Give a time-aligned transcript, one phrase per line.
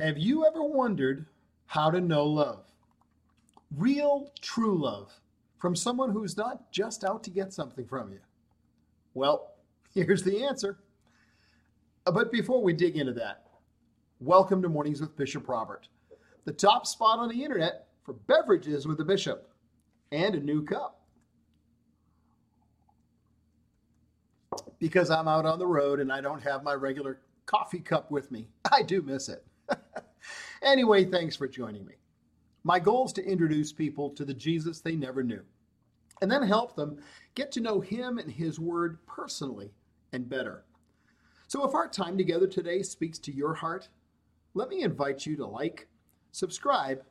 [0.00, 1.26] Have you ever wondered
[1.66, 2.64] how to know love?
[3.76, 5.12] Real, true love
[5.58, 8.20] from someone who's not just out to get something from you?
[9.12, 9.56] Well,
[9.94, 10.78] here's the answer.
[12.06, 13.48] Uh, but before we dig into that,
[14.20, 15.86] welcome to Mornings with Bishop Robert,
[16.46, 19.50] the top spot on the internet for beverages with the bishop
[20.12, 21.02] and a new cup.
[24.78, 28.30] Because I'm out on the road and I don't have my regular coffee cup with
[28.30, 29.44] me, I do miss it.
[30.62, 31.94] Anyway, thanks for joining me.
[32.62, 35.42] My goal is to introduce people to the Jesus they never knew,
[36.20, 36.98] and then help them
[37.34, 39.70] get to know Him and His Word personally
[40.12, 40.64] and better.
[41.48, 43.88] So, if our time together today speaks to your heart,
[44.54, 45.88] let me invite you to like,
[46.32, 47.02] subscribe,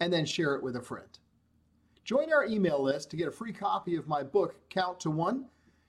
[0.00, 1.18] and then share it with a friend.
[2.04, 5.46] Join our email list to get a free copy of my book, Count to One.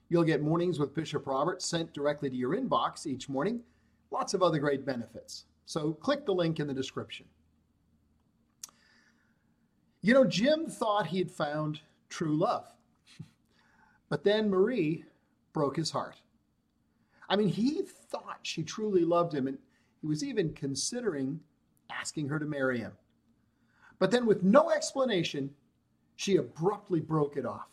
[0.08, 3.60] You'll get Mornings with Bishop Robert sent directly to your inbox each morning.
[4.10, 5.44] Lots of other great benefits.
[5.70, 7.26] So click the link in the description.
[10.02, 12.66] You know, Jim thought he had found true love.
[14.08, 15.04] But then Marie
[15.52, 16.16] broke his heart.
[17.28, 19.58] I mean, he thought she truly loved him, and
[20.00, 21.38] he was even considering
[21.88, 22.94] asking her to marry him.
[24.00, 25.50] But then, with no explanation,
[26.16, 27.68] she abruptly broke it off.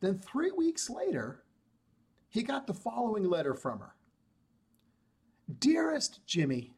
[0.00, 1.44] Then, three weeks later,
[2.28, 3.94] he got the following letter from her
[5.58, 6.74] Dearest Jimmy,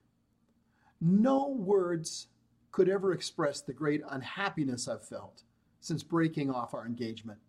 [1.01, 2.29] no words
[2.71, 5.43] could ever express the great unhappiness I've felt
[5.81, 7.41] since breaking off our engagement.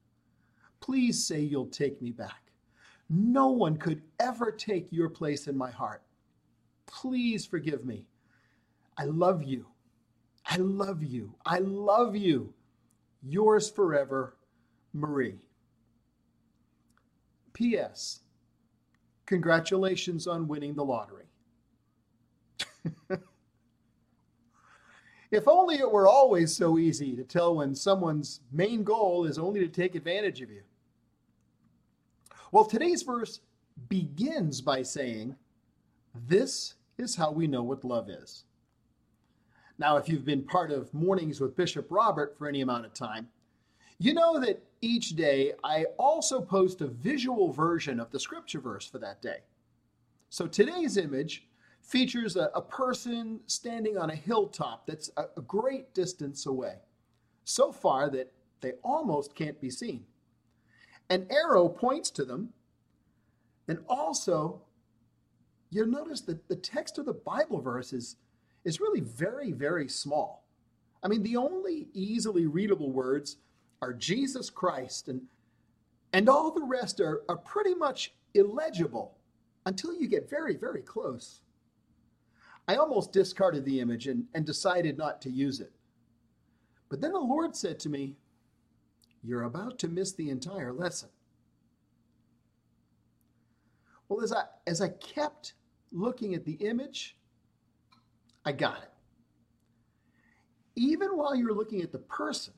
[0.82, 2.52] Please say you'll take me back.
[3.10, 6.02] No one could ever take your place in my heart.
[6.88, 8.08] Please forgive me.
[8.98, 9.68] I love you.
[10.46, 11.36] I love you.
[11.46, 12.54] I love you.
[13.22, 14.36] Yours forever,
[14.94, 15.40] Marie.
[17.54, 18.23] P.S.
[19.34, 21.26] Congratulations on winning the lottery.
[25.32, 29.60] if only it were always so easy to tell when someone's main goal is only
[29.62, 30.62] to take advantage of you.
[32.52, 33.40] Well, today's verse
[33.90, 35.36] begins by saying,
[36.28, 38.44] This is how we know what love is.
[39.80, 43.30] Now, if you've been part of Mornings with Bishop Robert for any amount of time,
[44.04, 48.86] you know that each day I also post a visual version of the scripture verse
[48.86, 49.38] for that day.
[50.30, 51.48] So today's image
[51.82, 56.80] features a, a person standing on a hilltop that's a, a great distance away,
[57.46, 60.04] so far that they almost can't be seen.
[61.10, 62.50] An arrow points to them,
[63.70, 64.62] and also
[65.70, 68.18] you'll notice that the text of the Bible verse is,
[68.66, 70.44] is really very, very small.
[71.02, 73.38] I mean, the only easily readable words
[73.84, 75.22] are Jesus Christ, and,
[76.14, 79.18] and all the rest are, are pretty much illegible
[79.66, 81.42] until you get very, very close.
[82.66, 85.74] I almost discarded the image and, and decided not to use it.
[86.90, 88.16] But then the Lord said to me,
[89.22, 91.10] You're about to miss the entire lesson.
[94.08, 95.56] Well, as I, as I kept
[95.92, 97.18] looking at the image,
[98.46, 98.92] I got it.
[100.76, 102.54] Even while you're looking at the person,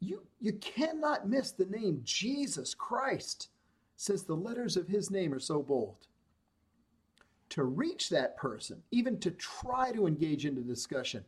[0.00, 3.48] you, you cannot miss the name Jesus Christ,
[3.96, 6.06] since the letters of his name are so bold.
[7.50, 11.24] To reach that person, even to try to engage into discussion,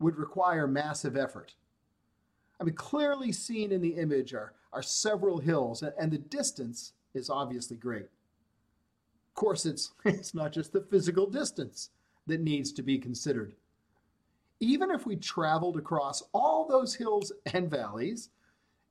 [0.00, 1.54] would require massive effort.
[2.60, 7.30] I mean, clearly seen in the image are, are several hills, and the distance is
[7.30, 8.08] obviously great.
[9.28, 11.90] Of course, it's, it's not just the physical distance
[12.26, 13.54] that needs to be considered
[14.60, 18.30] even if we traveled across all those hills and valleys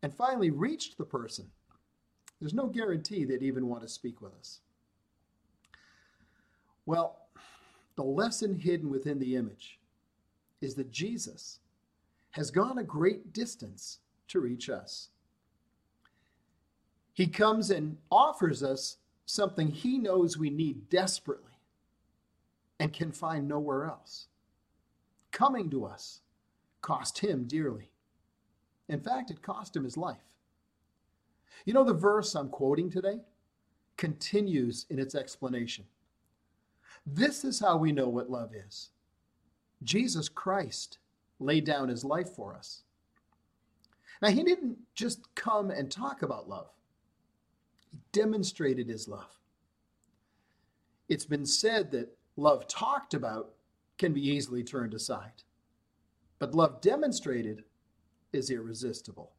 [0.04, 1.50] and finally reached the person,
[2.40, 4.60] there's no guarantee they'd even want to speak with us.
[6.86, 7.18] Well,
[7.96, 9.80] the lesson hidden within the image
[10.62, 11.60] is that Jesus
[12.32, 15.10] has gone a great distance to reach us.
[17.14, 21.54] He comes and offers us something he knows we need desperately
[22.80, 24.28] and can find nowhere else
[25.36, 26.22] coming to us
[26.82, 27.92] cost him dearly.
[28.88, 30.24] In fact, it cost him his life.
[31.66, 33.20] You know the verse I'm quoting today?
[33.98, 35.86] continues in its explanation.
[37.06, 38.90] This is how we know what love is.
[39.84, 40.98] Jesus Christ
[41.40, 42.84] laid down his life for us.
[44.22, 46.72] Now, he didn't just come and talk about love,
[47.92, 49.40] he demonstrated his love.
[51.08, 53.54] It's been said that love talked about
[53.98, 55.44] can be easily turned aside,
[56.40, 57.64] but love demonstrated
[58.34, 59.32] is irresistible.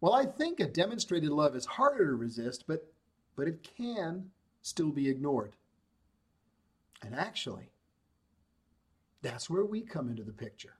[0.00, 2.92] Well, I think a demonstrated love is harder to resist, but,
[3.36, 4.30] but it can
[4.60, 5.54] still be ignored.
[7.02, 7.70] And actually,
[9.22, 10.74] that's where we come into the picture.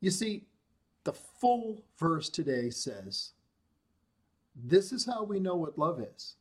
[0.00, 0.44] You see,
[1.04, 3.32] the full verse today says,
[4.54, 6.36] This is how we know what love is.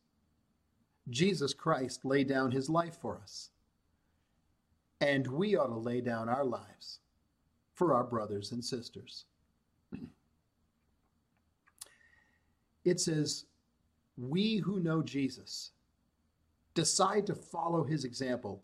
[1.09, 3.49] Jesus Christ laid down his life for us.
[5.01, 6.99] And we ought to lay down our lives
[7.73, 9.25] for our brothers and sisters.
[12.83, 13.45] It says,
[14.17, 15.71] We who know Jesus
[16.73, 18.63] decide to follow his example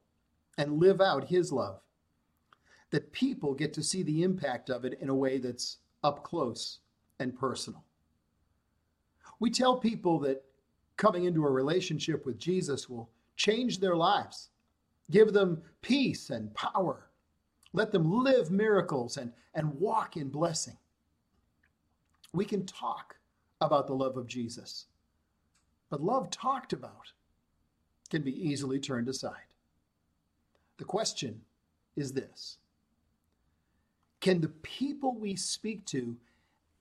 [0.57, 1.81] and live out his love,
[2.91, 6.79] that people get to see the impact of it in a way that's up close
[7.19, 7.83] and personal.
[9.39, 10.43] We tell people that
[10.97, 14.49] coming into a relationship with Jesus will change their lives,
[15.11, 17.09] give them peace and power,
[17.73, 20.77] let them live miracles and, and walk in blessing.
[22.33, 23.15] We can talk
[23.61, 24.85] about the love of Jesus,
[25.89, 27.11] but love talked about
[28.09, 29.53] can be easily turned aside.
[30.77, 31.41] The question
[31.95, 32.57] is this
[34.21, 36.15] Can the people we speak to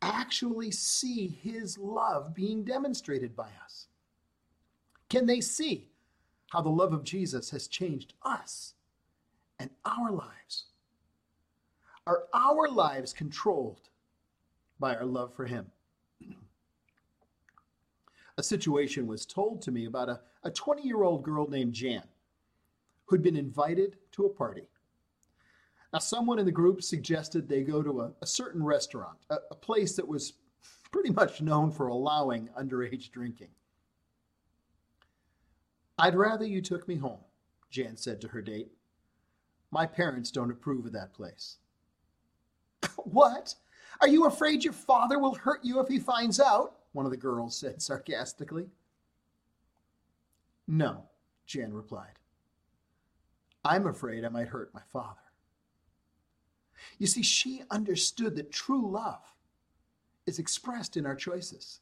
[0.02, 3.87] actually see his love being demonstrated by us?
[5.08, 5.88] Can they see
[6.50, 8.74] how the love of Jesus has changed us
[9.58, 10.64] and our lives?
[12.06, 13.88] Are our lives controlled
[14.78, 15.66] by our love for him?
[18.36, 22.02] A situation was told to me about a 20 year old girl named Jan
[23.06, 24.64] who'd been invited to a party.
[25.92, 29.54] Now, someone in the group suggested they go to a, a certain restaurant, a, a
[29.54, 30.32] place that was
[30.90, 33.50] pretty much known for allowing underage drinking.
[35.99, 37.20] I'd rather you took me home,
[37.70, 38.73] Jan said to her date.
[39.70, 41.56] My parents don't approve of that place.
[42.96, 43.55] what?
[44.00, 46.76] Are you afraid your father will hurt you if he finds out?
[46.93, 48.69] One of the girls said sarcastically.
[50.67, 51.05] No,
[51.46, 52.19] Jan replied.
[53.64, 55.20] I'm afraid I might hurt my father.
[56.99, 59.25] You see, she understood that true love
[60.26, 61.81] is expressed in our choices.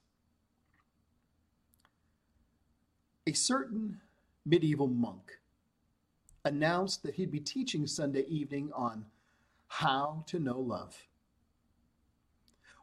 [3.26, 4.00] A certain
[4.44, 5.38] medieval monk
[6.44, 9.06] announced that he'd be teaching Sunday evening on
[9.69, 11.06] how to know love.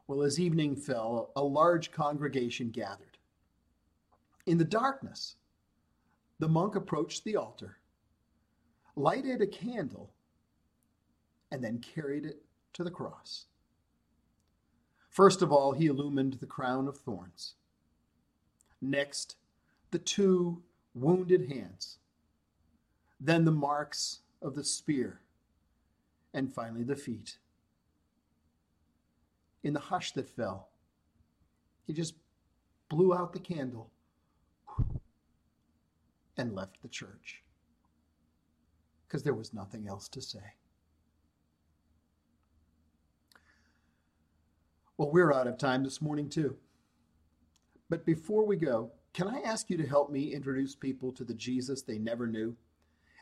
[0.08, 3.18] Well, as evening fell, a large congregation gathered.
[4.46, 5.36] In the darkness,
[6.40, 7.80] the monk approached the altar
[9.00, 10.12] lighted a candle,
[11.52, 12.44] and then carried it
[12.74, 13.46] to the cross.
[15.10, 17.56] First of all, he illumined the crown of thorns.
[18.82, 19.38] Next,
[19.92, 20.62] the two
[20.94, 21.98] wounded hands.
[23.20, 25.22] Then the marks of the spear.
[26.34, 27.38] And finally, the feet.
[29.64, 30.70] In the hush that fell,
[31.86, 32.16] he just
[32.88, 33.92] blew out the candle
[36.38, 37.44] and left the church
[39.08, 40.54] because there was nothing else to say.
[44.98, 46.58] Well, we're out of time this morning, too.
[47.90, 51.34] But before we go, can I ask you to help me introduce people to the
[51.34, 52.56] Jesus they never knew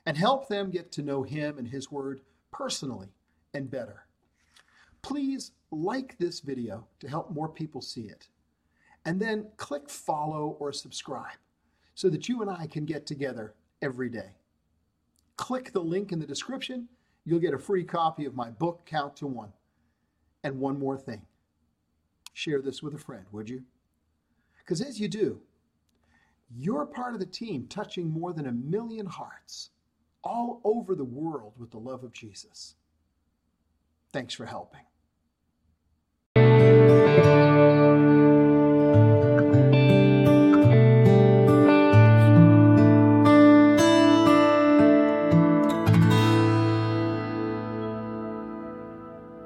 [0.06, 3.10] and help them get to know him and his word personally
[3.54, 4.06] and better?
[5.02, 8.28] Please like this video to help more people see it.
[9.06, 11.38] And then click follow or subscribe
[11.96, 14.36] so that you and I can get together every day
[15.38, 16.90] click the link in the description.
[17.24, 19.54] You'll get a free copy of my book, Count to One.
[20.44, 21.22] And one more thing
[22.34, 23.64] share this with a friend, would you?
[24.60, 25.42] Because as you do,
[26.56, 29.72] you're part of the team touching more than a million hearts
[30.24, 32.76] all over the world with the love of Jesus.
[34.12, 34.82] Thanks for helping.